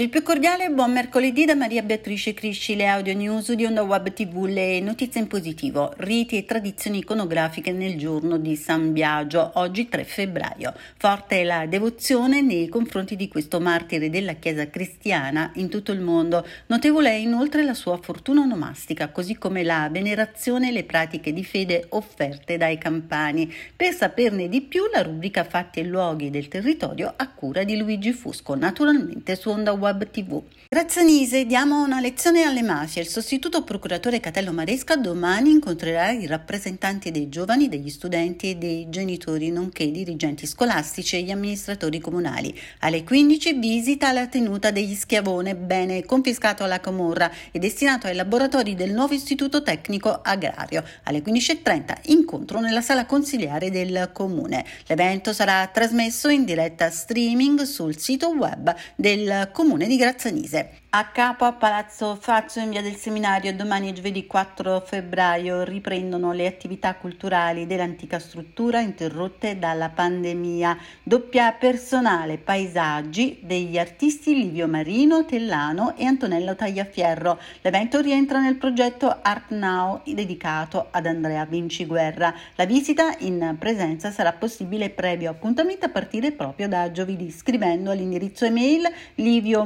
Il 0.00 0.08
più 0.08 0.22
cordiale 0.22 0.70
buon 0.70 0.92
mercoledì 0.92 1.44
da 1.44 1.54
Maria 1.54 1.82
Beatrice 1.82 2.32
Crisci, 2.32 2.74
le 2.74 2.86
audio 2.86 3.12
news 3.12 3.52
di 3.52 3.66
Onda 3.66 3.82
Web 3.82 4.14
TV, 4.14 4.46
le 4.46 4.80
notizie 4.80 5.20
in 5.20 5.26
positivo, 5.26 5.92
riti 5.98 6.38
e 6.38 6.46
tradizioni 6.46 7.00
iconografiche 7.00 7.70
nel 7.70 7.98
giorno 7.98 8.38
di 8.38 8.56
San 8.56 8.94
Biagio, 8.94 9.50
oggi 9.56 9.90
3 9.90 10.04
febbraio. 10.04 10.72
Forte 10.96 11.42
è 11.42 11.44
la 11.44 11.66
devozione 11.66 12.40
nei 12.40 12.68
confronti 12.68 13.14
di 13.14 13.28
questo 13.28 13.60
martire 13.60 14.08
della 14.08 14.32
Chiesa 14.36 14.70
cristiana 14.70 15.50
in 15.56 15.68
tutto 15.68 15.92
il 15.92 16.00
mondo. 16.00 16.46
Notevole 16.68 17.10
è 17.10 17.16
inoltre 17.16 17.62
la 17.62 17.74
sua 17.74 17.98
fortuna 17.98 18.40
onomastica, 18.40 19.10
così 19.10 19.36
come 19.36 19.62
la 19.62 19.86
venerazione 19.92 20.70
e 20.70 20.72
le 20.72 20.84
pratiche 20.84 21.34
di 21.34 21.44
fede 21.44 21.84
offerte 21.90 22.56
dai 22.56 22.78
campani. 22.78 23.52
Per 23.76 23.92
saperne 23.92 24.48
di 24.48 24.62
più, 24.62 24.84
la 24.90 25.02
rubrica 25.02 25.44
Fatti 25.44 25.80
e 25.80 25.84
luoghi 25.84 26.30
del 26.30 26.48
territorio 26.48 27.12
a 27.14 27.28
cura 27.28 27.64
di 27.64 27.76
Luigi 27.76 28.14
Fusco, 28.14 28.54
naturalmente 28.54 29.36
su 29.36 29.50
Onda 29.50 29.72
Web 29.72 29.88
Web 29.90 30.10
TV. 30.10 30.40
Grazzanise, 30.72 31.46
diamo 31.46 31.82
una 31.82 31.98
lezione 31.98 32.44
alle 32.44 32.62
mafie. 32.62 33.02
Il 33.02 33.08
sostituto 33.08 33.64
procuratore 33.64 34.20
Catello 34.20 34.52
Maresca 34.52 34.94
domani 34.94 35.50
incontrerà 35.50 36.12
i 36.12 36.28
rappresentanti 36.28 37.10
dei 37.10 37.28
giovani, 37.28 37.68
degli 37.68 37.90
studenti 37.90 38.50
e 38.50 38.54
dei 38.54 38.88
genitori, 38.88 39.50
nonché 39.50 39.82
i 39.82 39.90
dirigenti 39.90 40.46
scolastici 40.46 41.16
e 41.16 41.22
gli 41.22 41.32
amministratori 41.32 41.98
comunali. 41.98 42.56
Alle 42.80 43.02
15 43.02 43.54
visita 43.54 44.12
la 44.12 44.28
tenuta 44.28 44.70
degli 44.70 44.94
Schiavone, 44.94 45.56
bene 45.56 46.04
confiscato 46.04 46.62
alla 46.62 46.78
Camorra 46.78 47.28
e 47.50 47.58
destinato 47.58 48.06
ai 48.06 48.14
laboratori 48.14 48.76
del 48.76 48.92
nuovo 48.92 49.14
istituto 49.14 49.64
tecnico 49.64 50.20
agrario. 50.22 50.84
Alle 51.02 51.20
15.30 51.20 51.96
incontro 52.12 52.60
nella 52.60 52.80
sala 52.80 53.06
consigliare 53.06 53.72
del 53.72 54.10
comune. 54.12 54.64
L'evento 54.86 55.32
sarà 55.32 55.66
trasmesso 55.66 56.28
in 56.28 56.44
diretta 56.44 56.90
streaming 56.90 57.62
sul 57.62 57.98
sito 57.98 58.28
web 58.28 58.72
del 58.94 59.50
comune 59.52 59.79
di 59.86 59.96
Grazzanise. 59.96 60.79
A 60.92 61.04
capo 61.12 61.44
a 61.44 61.52
Palazzo 61.52 62.16
Fazio 62.16 62.60
in 62.60 62.70
via 62.70 62.82
del 62.82 62.96
Seminario 62.96 63.54
domani 63.54 63.92
giovedì 63.92 64.26
4 64.26 64.80
febbraio 64.80 65.62
riprendono 65.62 66.32
le 66.32 66.48
attività 66.48 66.96
culturali 66.96 67.64
dell'antica 67.64 68.18
struttura 68.18 68.80
interrotte 68.80 69.56
dalla 69.56 69.90
pandemia. 69.90 70.76
Doppia 71.04 71.52
personale 71.52 72.38
paesaggi 72.38 73.38
degli 73.40 73.78
artisti 73.78 74.34
Livio 74.34 74.66
Marino, 74.66 75.24
Tellano 75.24 75.94
e 75.96 76.06
Antonello 76.06 76.56
Tagliaferro. 76.56 77.38
L'evento 77.60 78.00
rientra 78.00 78.40
nel 78.40 78.56
progetto 78.56 79.16
Art 79.22 79.52
Now 79.52 80.00
dedicato 80.04 80.88
ad 80.90 81.06
Andrea 81.06 81.44
Vinciguerra. 81.44 82.34
La 82.56 82.64
visita 82.64 83.14
in 83.18 83.54
presenza 83.60 84.10
sarà 84.10 84.32
possibile 84.32 84.90
previo 84.90 85.30
appuntamento 85.30 85.86
a 85.86 85.90
partire 85.90 86.32
proprio 86.32 86.66
da 86.66 86.90
giovedì 86.90 87.30
scrivendo 87.30 87.92
all'indirizzo 87.92 88.44
email 88.44 88.92
livio 89.14 89.62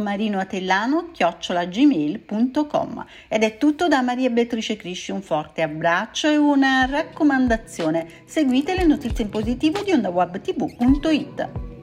chiocciolagmail.com. 1.15 3.07
Ed 3.29 3.43
è 3.45 3.57
tutto 3.57 3.89
da 3.89 4.03
Maria 4.03 4.31
Beatrice 4.31 4.77
Crisci, 4.77 5.13
un 5.13 5.23
forte 5.23 5.63
abbraccio 5.63 6.29
e 6.29 6.37
una 6.37 6.85
raccomandazione. 6.87 8.07
Seguite 8.25 8.75
le 8.75 8.85
notizie 8.85 9.25
in 9.25 9.31
positivo 9.31 9.83
di 9.83 9.93
ondawebtv.it. 9.93 11.74